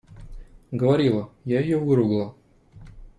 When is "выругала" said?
1.77-2.33